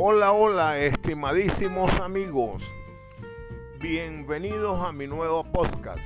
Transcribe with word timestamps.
Hola, 0.00 0.30
hola, 0.30 0.78
estimadísimos 0.78 1.90
amigos. 1.98 2.62
Bienvenidos 3.80 4.80
a 4.80 4.92
mi 4.92 5.08
nuevo 5.08 5.42
podcast. 5.42 6.04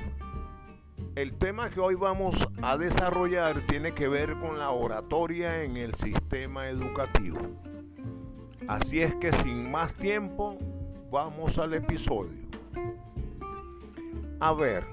El 1.13 1.37
tema 1.37 1.69
que 1.69 1.79
hoy 1.79 1.93
vamos 1.93 2.43
a 2.63 2.75
desarrollar 2.75 3.61
tiene 3.67 3.93
que 3.93 4.07
ver 4.07 4.33
con 4.39 4.57
la 4.57 4.71
oratoria 4.71 5.61
en 5.61 5.77
el 5.77 5.93
sistema 5.93 6.69
educativo. 6.69 7.37
Así 8.67 8.99
es 8.99 9.13
que 9.17 9.31
sin 9.31 9.69
más 9.69 9.93
tiempo, 9.93 10.57
vamos 11.11 11.59
al 11.59 11.75
episodio. 11.75 12.47
A 14.39 14.53
ver, 14.53 14.87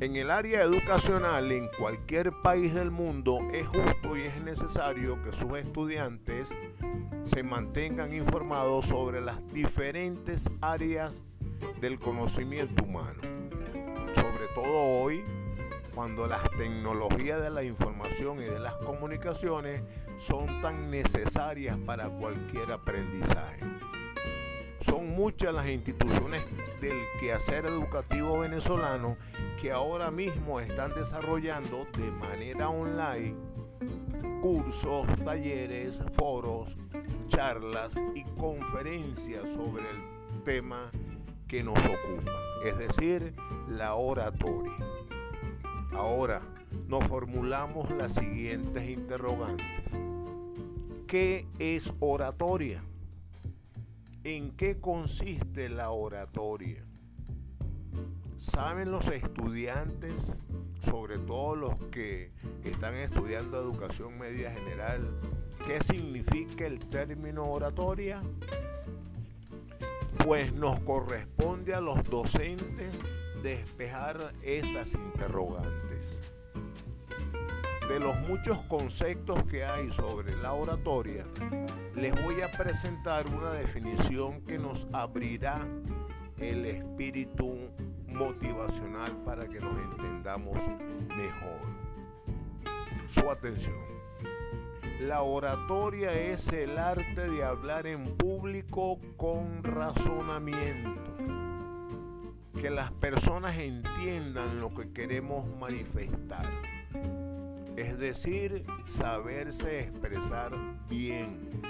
en 0.00 0.14
el 0.16 0.30
área 0.30 0.62
educacional 0.62 1.50
en 1.50 1.68
cualquier 1.78 2.30
país 2.42 2.74
del 2.74 2.90
mundo 2.90 3.38
es 3.52 3.66
justo 3.66 4.16
y 4.16 4.22
es 4.22 4.42
necesario 4.42 5.22
que 5.22 5.32
sus 5.32 5.56
estudiantes 5.56 6.50
se 7.24 7.42
mantengan 7.42 8.12
informados 8.12 8.86
sobre 8.86 9.22
las 9.22 9.36
diferentes 9.54 10.50
áreas 10.60 11.14
del 11.80 11.98
conocimiento 11.98 12.84
humano. 12.84 13.20
Sobre 14.14 14.46
todo 14.54 15.00
hoy, 15.00 15.24
cuando 15.94 16.26
las 16.26 16.42
tecnologías 16.50 17.40
de 17.40 17.48
la 17.48 17.64
información 17.64 18.40
y 18.42 18.44
de 18.44 18.58
las 18.58 18.74
comunicaciones 18.74 19.82
son 20.18 20.46
tan 20.60 20.90
necesarias 20.90 21.78
para 21.86 22.10
cualquier 22.10 22.70
aprendizaje. 22.70 23.60
Son 24.82 25.08
muchas 25.08 25.54
las 25.54 25.66
instituciones 25.66 26.44
del 26.86 27.02
quehacer 27.18 27.66
educativo 27.66 28.38
venezolano 28.38 29.16
que 29.60 29.72
ahora 29.72 30.10
mismo 30.10 30.60
están 30.60 30.94
desarrollando 30.94 31.86
de 31.96 32.10
manera 32.12 32.68
online 32.68 33.34
cursos, 34.40 35.06
talleres, 35.24 36.00
foros, 36.16 36.76
charlas 37.26 37.92
y 38.14 38.22
conferencias 38.38 39.50
sobre 39.50 39.82
el 39.82 40.42
tema 40.44 40.92
que 41.48 41.64
nos 41.64 41.78
ocupa, 41.78 42.32
es 42.64 42.78
decir, 42.78 43.34
la 43.68 43.94
oratoria. 43.94 44.76
Ahora 45.92 46.42
nos 46.86 47.04
formulamos 47.08 47.90
las 47.96 48.12
siguientes 48.14 48.88
interrogantes. 48.88 49.66
¿Qué 51.08 51.46
es 51.58 51.92
oratoria? 51.98 52.84
¿En 54.28 54.56
qué 54.56 54.80
consiste 54.80 55.68
la 55.68 55.90
oratoria? 55.90 56.84
¿Saben 58.40 58.90
los 58.90 59.06
estudiantes, 59.06 60.32
sobre 60.84 61.20
todo 61.20 61.54
los 61.54 61.74
que 61.92 62.32
están 62.64 62.96
estudiando 62.96 63.56
educación 63.56 64.18
media 64.18 64.50
general, 64.50 65.08
qué 65.64 65.80
significa 65.80 66.66
el 66.66 66.80
término 66.86 67.48
oratoria? 67.48 68.20
Pues 70.24 70.52
nos 70.52 70.80
corresponde 70.80 71.72
a 71.72 71.80
los 71.80 72.02
docentes 72.02 72.96
despejar 73.44 74.34
esas 74.42 74.92
interrogantes. 74.92 76.20
De 77.88 78.00
los 78.00 78.18
muchos 78.28 78.58
conceptos 78.68 79.44
que 79.44 79.64
hay 79.64 79.90
sobre 79.90 80.34
la 80.36 80.52
oratoria, 80.52 81.24
les 81.94 82.12
voy 82.24 82.42
a 82.42 82.50
presentar 82.50 83.26
una 83.28 83.52
definición 83.52 84.40
que 84.42 84.58
nos 84.58 84.88
abrirá 84.92 85.66
el 86.38 86.66
espíritu 86.66 87.70
motivacional 88.08 89.12
para 89.24 89.46
que 89.46 89.60
nos 89.60 89.78
entendamos 89.92 90.68
mejor. 91.16 91.60
Su 93.08 93.30
atención. 93.30 93.76
La 95.00 95.22
oratoria 95.22 96.12
es 96.12 96.48
el 96.48 96.78
arte 96.78 97.28
de 97.30 97.44
hablar 97.44 97.86
en 97.86 98.16
público 98.16 98.98
con 99.16 99.62
razonamiento. 99.62 101.02
Que 102.60 102.70
las 102.70 102.90
personas 102.92 103.56
entiendan 103.58 104.60
lo 104.60 104.74
que 104.74 104.90
queremos 104.92 105.46
manifestar. 105.60 106.46
Es 107.76 107.98
decir, 107.98 108.64
saberse 108.86 109.80
expresar 109.80 110.52
bien. 110.88 111.62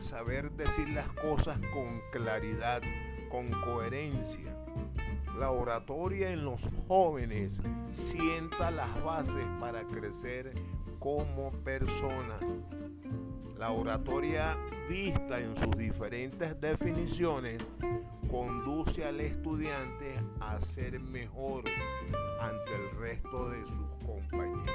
Saber 0.00 0.50
decir 0.52 0.88
las 0.90 1.08
cosas 1.12 1.58
con 1.72 2.00
claridad, 2.12 2.82
con 3.30 3.50
coherencia 3.62 4.52
la 5.38 5.50
oratoria 5.50 6.30
en 6.30 6.44
los 6.44 6.68
jóvenes 6.86 7.60
sienta 7.90 8.70
las 8.70 9.02
bases 9.02 9.44
para 9.58 9.82
crecer 9.84 10.52
como 10.98 11.50
persona. 11.64 12.36
La 13.58 13.70
oratoria 13.70 14.56
vista 14.88 15.40
en 15.40 15.56
sus 15.56 15.76
diferentes 15.76 16.60
definiciones 16.60 17.66
conduce 18.30 19.04
al 19.04 19.20
estudiante 19.20 20.14
a 20.40 20.60
ser 20.60 21.00
mejor 21.00 21.64
ante 22.40 22.74
el 22.74 22.96
resto 22.98 23.50
de 23.50 23.66
sus 23.66 24.06
compañeros, 24.06 24.70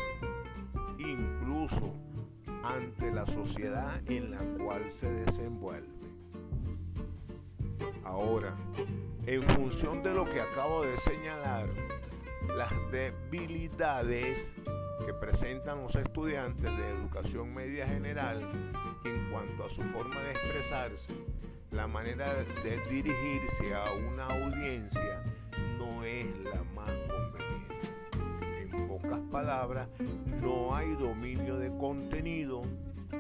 incluso 0.99 1.93
ante 2.63 3.11
la 3.11 3.25
sociedad 3.25 4.01
en 4.07 4.31
la 4.31 4.39
cual 4.63 4.89
se 4.89 5.11
desenvuelve. 5.11 5.87
Ahora, 8.03 8.55
en 9.25 9.43
función 9.43 10.01
de 10.03 10.13
lo 10.13 10.25
que 10.25 10.41
acabo 10.41 10.83
de 10.83 10.97
señalar, 10.97 11.67
las 12.55 12.71
debilidades 12.91 14.39
que 15.05 15.13
presentan 15.13 15.81
los 15.81 15.95
estudiantes 15.95 16.65
de 16.77 16.89
educación 16.89 17.53
media 17.53 17.85
general 17.87 18.41
en 19.03 19.29
cuanto 19.31 19.65
a 19.65 19.69
su 19.69 19.81
forma 19.83 20.19
de 20.21 20.31
expresarse, 20.31 21.13
la 21.71 21.87
manera 21.87 22.33
de 22.33 22.77
dirigirse 22.89 23.73
a 23.75 23.91
una 23.93 24.25
audiencia 24.25 25.21
no 25.77 26.03
es 26.03 26.25
la 26.39 26.63
más 26.73 26.91
conveniente. 27.07 27.26
Pocas 29.07 29.23
palabras, 29.31 29.87
no 30.41 30.75
hay 30.75 30.93
dominio 30.95 31.57
de 31.57 31.69
contenido, 31.77 32.63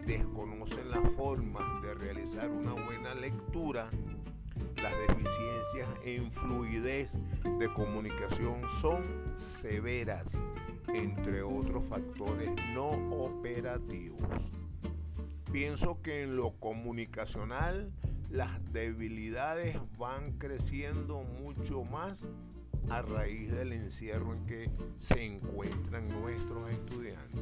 desconocen 0.05 0.91
las 0.91 1.09
formas 1.13 1.81
de 1.81 1.93
realizar 1.93 2.49
una 2.49 2.73
buena 2.73 3.15
lectura 3.15 3.89
las 4.81 4.91
deficiencias 5.07 5.87
en 6.03 6.29
fluidez 6.31 7.09
de 7.57 7.73
comunicación 7.73 8.61
son 8.81 9.03
severas, 9.37 10.37
entre 10.93 11.41
otros 11.41 11.85
factores 11.87 12.51
no 12.73 12.89
operativos. 13.23 14.51
Pienso 15.51 16.01
que 16.01 16.23
en 16.23 16.35
lo 16.35 16.51
comunicacional 16.59 17.91
las 18.29 18.73
debilidades 18.73 19.77
van 19.97 20.37
creciendo 20.37 21.23
mucho 21.41 21.83
más 21.85 22.27
a 22.89 23.01
raíz 23.01 23.51
del 23.51 23.73
encierro 23.73 24.33
en 24.33 24.45
que 24.45 24.71
se 24.99 25.23
encuentran 25.23 26.07
nuestros 26.07 26.69
estudiantes. 26.69 27.41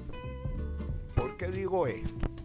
¿Por 1.15 1.37
qué 1.37 1.49
digo 1.49 1.87
esto? 1.87 2.35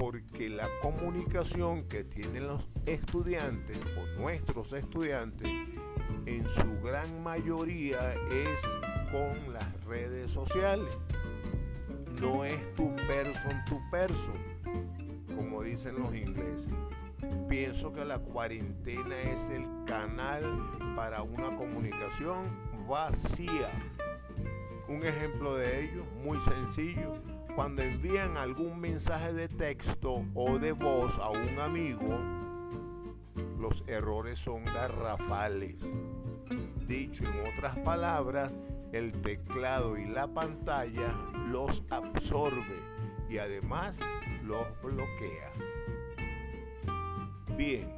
porque 0.00 0.48
la 0.48 0.66
comunicación 0.80 1.86
que 1.86 2.04
tienen 2.04 2.46
los 2.46 2.66
estudiantes 2.86 3.78
o 3.98 4.20
nuestros 4.20 4.72
estudiantes 4.72 5.50
en 6.24 6.48
su 6.48 6.80
gran 6.82 7.22
mayoría 7.22 8.14
es 8.30 8.60
con 9.12 9.52
las 9.52 9.84
redes 9.84 10.32
sociales. 10.32 10.96
No 12.18 12.46
es 12.46 12.74
tu 12.74 12.96
person 12.96 13.62
tu 13.68 13.78
person, 13.90 14.38
como 15.40 15.62
dicen 15.62 15.98
los 15.98 16.14
ingleses. 16.14 16.68
Pienso 17.48 17.94
que 17.94 18.04
la 18.04 18.18
cuarentena 18.18 19.22
es 19.22 19.48
el 19.48 19.64
canal 19.86 20.42
para 20.94 21.22
una 21.22 21.56
comunicación 21.56 22.44
vacía. 22.86 23.70
Un 24.86 25.02
ejemplo 25.02 25.54
de 25.54 25.84
ello, 25.84 26.04
muy 26.22 26.36
sencillo, 26.42 27.14
cuando 27.54 27.80
envían 27.80 28.36
algún 28.36 28.78
mensaje 28.78 29.32
de 29.32 29.48
texto 29.48 30.26
o 30.34 30.58
de 30.58 30.72
voz 30.72 31.18
a 31.18 31.30
un 31.30 31.58
amigo, 31.58 32.18
los 33.58 33.82
errores 33.86 34.40
son 34.40 34.62
garrafales. 34.66 35.76
Dicho 36.86 37.24
en 37.24 37.56
otras 37.56 37.78
palabras, 37.78 38.52
el 38.92 39.12
teclado 39.22 39.96
y 39.96 40.04
la 40.04 40.26
pantalla 40.26 41.14
los 41.48 41.82
absorbe 41.88 42.90
y 43.30 43.38
además 43.38 43.98
los 44.50 44.66
bloquea. 44.82 45.52
Bien, 47.56 47.88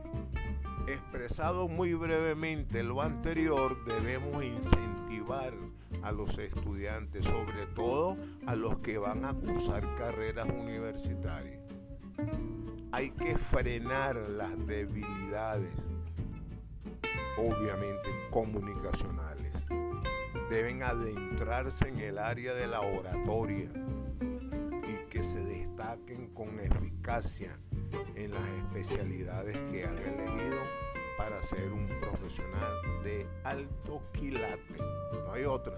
expresado 0.87 1.67
muy 1.67 1.95
brevemente 1.95 2.83
lo 2.83 3.01
anterior, 3.01 3.83
debemos 3.87 4.45
incentivar 4.45 5.55
a 6.03 6.13
los 6.13 6.37
estudiantes, 6.37 7.25
sobre 7.25 7.67
todo 7.75 8.19
a 8.47 8.55
los 8.55 8.77
que 8.79 8.99
van 8.99 9.25
a 9.25 9.33
cursar 9.33 9.83
carreras 9.97 10.47
universitarias. 10.51 11.63
Hay 12.93 13.13
que 13.13 13.39
frenar 13.39 14.17
las 14.17 14.67
debilidades, 14.67 15.73
obviamente 17.39 18.11
comunicacionales. 18.31 19.67
Deben 20.51 20.83
adentrarse 20.83 21.89
en 21.89 21.99
el 22.01 22.19
área 22.19 22.53
de 22.53 22.67
la 22.67 22.81
oratoria 22.81 23.71
y 24.21 25.09
que 25.09 25.25
se 25.25 25.39
destaque 25.41 25.62
destaquen 25.83 26.29
con 26.35 26.61
eficacia 26.61 27.59
en 28.15 28.31
las 28.31 28.45
especialidades 28.65 29.57
que 29.71 29.85
han 29.85 29.99
elegido 29.99 30.61
para 31.17 31.43
ser 31.43 31.73
un 31.73 31.87
profesional 32.01 33.03
de 33.03 33.27
alto 33.45 34.03
quilate. 34.13 34.77
No 35.25 35.33
hay 35.33 35.45
otra. 35.45 35.75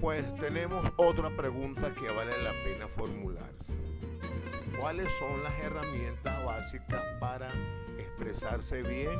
Pues 0.00 0.24
tenemos 0.36 0.84
otra 0.96 1.34
pregunta 1.36 1.92
que 1.94 2.08
vale 2.08 2.40
la 2.42 2.52
pena 2.64 2.86
formularse. 2.88 3.74
¿Cuáles 4.78 5.12
son 5.14 5.42
las 5.42 5.64
herramientas 5.64 6.44
básicas 6.44 7.02
para 7.18 7.50
expresarse 7.98 8.82
bien? 8.82 9.18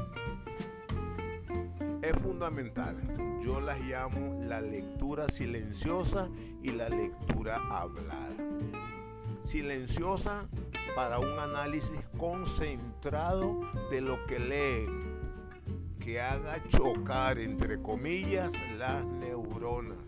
Es 2.07 2.17
fundamental. 2.23 2.97
Yo 3.43 3.61
las 3.61 3.81
llamo 3.81 4.41
la 4.45 4.61
lectura 4.61 5.29
silenciosa 5.29 6.29
y 6.63 6.69
la 6.69 6.89
lectura 6.89 7.57
hablada. 7.69 8.37
Silenciosa 9.43 10.47
para 10.95 11.19
un 11.19 11.37
análisis 11.37 11.99
concentrado 12.17 13.59
de 13.91 14.03
lo 14.03 14.25
que 14.27 14.39
leen, 14.39 15.19
que 15.99 16.21
haga 16.21 16.63
chocar, 16.69 17.41
entre 17.41 17.83
comillas, 17.83 18.55
las 18.79 19.05
neuronas. 19.05 19.99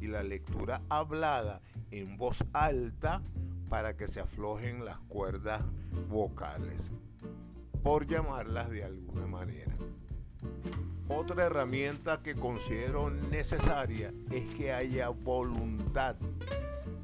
Y 0.00 0.06
la 0.06 0.22
lectura 0.22 0.80
hablada 0.90 1.60
en 1.90 2.16
voz 2.18 2.44
alta 2.52 3.20
para 3.68 3.96
que 3.96 4.06
se 4.06 4.20
aflojen 4.20 4.84
las 4.84 5.00
cuerdas 5.08 5.64
vocales, 6.08 6.92
por 7.82 8.06
llamarlas 8.06 8.70
de 8.70 8.84
alguna 8.84 9.26
manera. 9.26 9.74
Otra 11.12 11.46
herramienta 11.46 12.22
que 12.22 12.36
considero 12.36 13.10
necesaria 13.10 14.12
es 14.30 14.54
que 14.54 14.72
haya 14.72 15.08
voluntad, 15.08 16.14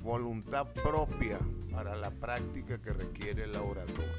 voluntad 0.05 0.69
propia 0.75 1.39
para 1.73 1.97
la 1.97 2.11
práctica 2.13 2.79
que 2.79 2.93
requiere 2.93 3.49
la 3.49 3.63
oratoria. 3.63 4.13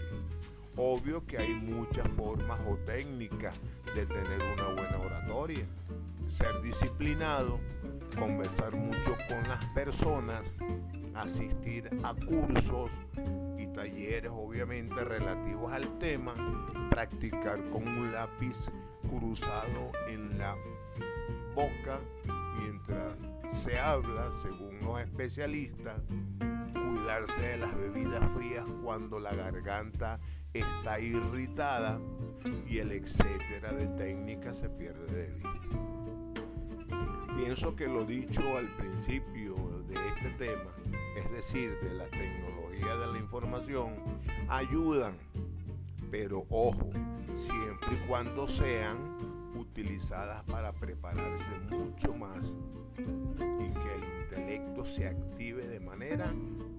Obvio 0.75 1.25
que 1.25 1.37
hay 1.37 1.53
muchas 1.53 2.05
formas 2.17 2.59
o 2.69 2.75
técnicas 2.85 3.57
de 3.95 4.05
tener 4.05 4.41
una 4.53 4.73
buena 4.73 4.99
oratoria. 4.99 5.65
Ser 6.27 6.61
disciplinado, 6.61 7.57
conversar 8.19 8.75
mucho 8.75 9.15
con 9.29 9.47
las 9.47 9.63
personas, 9.67 10.45
asistir 11.15 11.89
a 12.03 12.13
cursos 12.13 12.91
y 13.57 13.67
talleres 13.67 14.31
obviamente 14.35 15.01
relativos 15.05 15.71
al 15.71 15.97
tema, 15.97 16.33
practicar 16.89 17.57
con 17.69 17.87
un 17.87 18.11
lápiz 18.11 18.69
cruzado 19.07 19.91
en 20.09 20.37
la 20.37 20.55
boca 21.55 21.99
mientras 22.59 23.15
se 23.63 23.79
habla, 23.79 24.31
según 24.41 24.79
los 24.81 25.01
especialistas, 25.01 26.01
cuidarse 26.73 27.41
de 27.41 27.57
las 27.57 27.75
bebidas 27.77 28.23
frías 28.35 28.65
cuando 28.83 29.19
la 29.19 29.33
garganta 29.33 30.19
está 30.53 30.99
irritada 30.99 31.99
y 32.67 32.79
el 32.79 32.91
etcétera 32.91 33.73
de 33.73 33.87
técnica 33.97 34.53
se 34.53 34.69
pierde 34.69 35.05
de 35.07 35.33
vista. 35.33 35.87
Pienso 37.35 37.75
que 37.75 37.87
lo 37.87 38.03
dicho 38.03 38.57
al 38.57 38.67
principio 38.75 39.55
de 39.87 39.93
este 39.93 40.29
tema, 40.37 40.71
es 41.17 41.31
decir, 41.31 41.77
de 41.83 41.93
la 41.93 42.05
tecnología 42.05 42.95
de 42.95 43.07
la 43.07 43.17
información, 43.19 43.93
ayudan, 44.49 45.15
pero 46.11 46.45
ojo, 46.49 46.89
siempre 47.35 47.89
y 47.93 48.07
cuando 48.07 48.47
sean 48.47 48.97
utilizadas 49.55 50.43
para 50.45 50.71
prepararse 50.71 51.45
mucho 51.71 52.13
más 52.13 52.55
y 52.97 53.71
que 53.71 53.95
el 53.95 54.23
intelecto 54.23 54.85
se 54.85 55.07
active 55.07 55.67
de 55.67 55.79
manera 55.79 56.33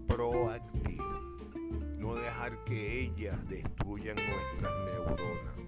proactiva. 0.06 1.04
No 1.98 2.14
dejar 2.14 2.64
que 2.64 3.02
ellas 3.02 3.36
destruyan 3.48 4.16
nuestras 4.16 4.72
neuronas. 4.84 5.58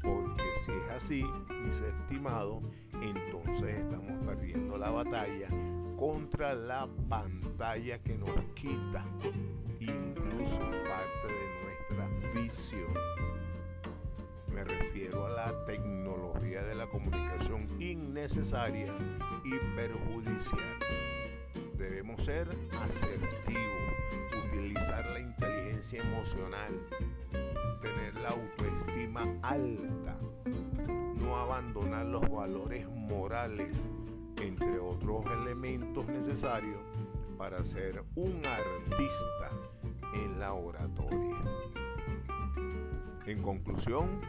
Porque 0.00 0.44
si 0.64 0.72
es 0.72 0.90
así, 0.90 1.24
mis 1.64 1.80
estimados, 1.80 2.62
entonces 3.02 3.78
estamos 3.78 4.24
perdiendo 4.24 4.78
la 4.78 4.90
batalla 4.90 5.48
contra 5.98 6.54
la 6.54 6.88
pantalla 7.08 7.98
que 7.98 8.16
nos 8.16 8.30
quita 8.54 9.04
comunicación 16.90 17.68
innecesaria 17.80 18.92
y 19.44 19.76
perjudicial. 19.76 20.78
Debemos 21.76 22.24
ser 22.24 22.48
asertivos, 22.72 23.94
utilizar 24.46 25.04
la 25.12 25.20
inteligencia 25.20 26.02
emocional, 26.02 26.72
tener 27.82 28.14
la 28.14 28.30
autoestima 28.30 29.22
alta, 29.42 30.16
no 31.14 31.36
abandonar 31.36 32.06
los 32.06 32.28
valores 32.28 32.88
morales, 32.88 33.74
entre 34.40 34.78
otros 34.78 35.24
elementos 35.26 36.06
necesarios 36.06 36.80
para 37.36 37.64
ser 37.64 38.02
un 38.16 38.42
artista 38.44 39.50
en 40.14 40.38
la 40.40 40.52
oratoria. 40.52 41.77
En 43.28 43.42
conclusión, 43.42 44.22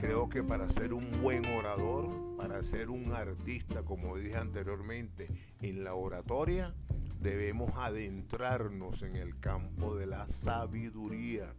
creo 0.00 0.30
que 0.30 0.42
para 0.42 0.70
ser 0.70 0.94
un 0.94 1.06
buen 1.20 1.44
orador, 1.44 2.08
para 2.38 2.62
ser 2.62 2.88
un 2.88 3.12
artista, 3.12 3.82
como 3.82 4.16
dije 4.16 4.38
anteriormente, 4.38 5.28
en 5.60 5.84
la 5.84 5.94
oratoria, 5.94 6.74
debemos 7.20 7.70
adentrarnos 7.76 9.02
en 9.02 9.16
el 9.16 9.38
campo 9.38 9.96
de 9.96 10.06
la 10.06 10.26
sabiduría 10.30 11.52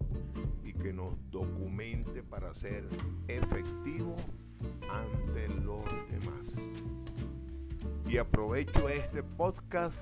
y 0.63 0.73
que 0.73 0.91
nos 0.91 1.13
documente 1.29 2.23
para 2.23 2.55
ser 2.55 2.87
efectivo 3.27 4.15
ante 4.89 5.47
los 5.47 5.83
demás. 6.09 6.55
Y 8.07 8.17
aprovecho 8.17 8.89
este 8.89 9.21
podcast 9.21 9.95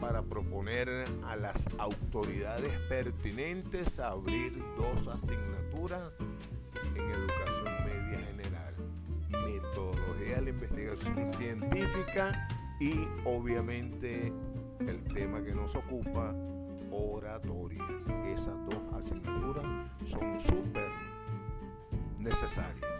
para 0.00 0.22
proponer 0.22 1.04
a 1.26 1.36
las 1.36 1.56
autoridades 1.78 2.72
pertinentes 2.88 3.98
abrir 3.98 4.62
dos 4.76 5.08
asignaturas 5.08 6.12
en 6.94 7.10
educación 7.10 7.74
media 7.84 8.18
general, 8.26 8.74
metodología 9.30 10.36
de 10.36 10.42
la 10.42 10.50
investigación 10.50 11.28
científica 11.28 12.48
y 12.80 13.06
obviamente 13.24 14.32
el 14.80 15.02
tema 15.12 15.42
que 15.42 15.54
nos 15.54 15.74
ocupa, 15.74 16.34
oratoria. 16.90 17.84
Esas 18.26 18.54
dos 18.66 18.82
asignaturas 18.94 19.66
son 20.04 20.40
súper 20.40 20.88
necesarias. 22.18 22.97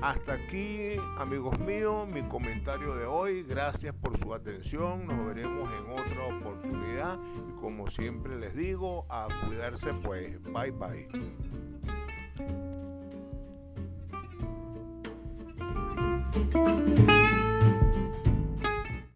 Hasta 0.00 0.34
aquí, 0.34 0.96
amigos 1.16 1.58
míos, 1.58 2.06
mi 2.06 2.22
comentario 2.22 2.94
de 2.94 3.04
hoy. 3.04 3.42
Gracias 3.42 3.92
por 3.96 4.16
su 4.16 4.32
atención. 4.32 5.06
Nos 5.06 5.26
veremos 5.26 5.68
en 5.72 5.90
otra 5.90 6.36
oportunidad. 6.36 7.18
Y 7.48 7.60
como 7.60 7.90
siempre 7.90 8.38
les 8.38 8.54
digo, 8.54 9.06
a 9.08 9.26
cuidarse 9.46 9.92
pues. 9.94 10.40
Bye 10.44 10.70
bye. 10.70 11.08